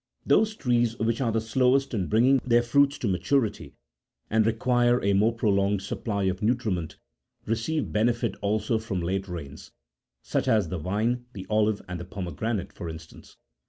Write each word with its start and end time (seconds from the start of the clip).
Those 0.25 0.55
trees 0.55 0.97
which 0.97 1.21
are 1.21 1.31
the 1.31 1.39
slowest 1.39 1.93
in 1.93 2.07
bringing 2.07 2.39
their 2.43 2.63
fruits 2.63 2.97
to 2.97 3.07
maturity, 3.07 3.75
and 4.31 4.47
require 4.47 4.99
a 5.03 5.13
more 5.13 5.31
prolonged 5.31 5.83
supply 5.83 6.23
of 6.23 6.41
nutriment, 6.41 6.97
receive 7.45 7.91
benefit 7.93 8.35
also 8.41 8.79
from 8.79 9.01
late 9.01 9.27
rains, 9.27 9.71
such 10.23 10.47
as 10.47 10.69
the 10.69 10.79
vine, 10.79 11.25
the 11.33 11.45
olive, 11.51 11.83
and 11.87 11.99
the 11.99 12.05
pomegranate, 12.05 12.73
for 12.73 12.89
instance. 12.89 13.37